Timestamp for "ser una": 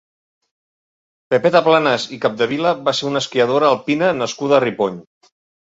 3.01-3.25